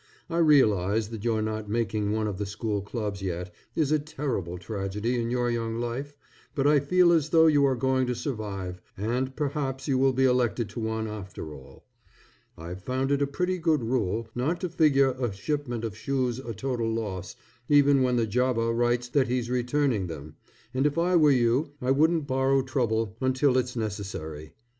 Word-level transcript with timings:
I 0.31 0.39
realize 0.39 1.09
that 1.11 1.23
your 1.23 1.43
not 1.43 1.69
making 1.69 2.11
one 2.11 2.25
of 2.25 2.39
the 2.39 2.47
school 2.47 2.81
clubs 2.81 3.21
yet, 3.21 3.53
is 3.75 3.91
a 3.91 3.99
terrible 3.99 4.57
tragedy 4.57 5.13
in 5.21 5.29
your 5.29 5.51
young 5.51 5.77
life; 5.79 6.15
but 6.55 6.65
I 6.65 6.79
feel 6.79 7.11
as 7.13 7.29
though 7.29 7.45
you 7.45 7.63
are 7.67 7.75
going 7.75 8.07
to 8.07 8.15
survive, 8.15 8.81
and 8.97 9.35
perhaps 9.35 9.87
you 9.87 9.99
will 9.99 10.11
be 10.13 10.25
elected 10.25 10.69
to 10.69 10.79
one 10.79 11.07
after 11.07 11.53
all. 11.53 11.85
I've 12.57 12.81
found 12.81 13.11
it 13.11 13.21
a 13.21 13.27
pretty 13.27 13.59
good 13.59 13.83
rule, 13.83 14.27
not 14.33 14.59
to 14.61 14.69
figure 14.69 15.11
a 15.11 15.31
shipment 15.31 15.83
of 15.85 15.95
shoes 15.95 16.39
a 16.39 16.55
total 16.55 16.91
loss 16.91 17.35
even 17.69 18.01
when 18.01 18.15
the 18.15 18.25
jobber 18.25 18.71
writes 18.73 19.07
that 19.09 19.27
he's 19.27 19.51
returning 19.51 20.07
them, 20.07 20.35
and 20.73 20.87
if 20.87 20.97
I 20.97 21.15
were 21.15 21.29
you 21.29 21.73
I 21.79 21.91
wouldn't 21.91 22.25
borrow 22.25 22.63
trouble 22.63 23.17
until 23.21 23.55
it's 23.55 23.75
necessary. 23.75 24.55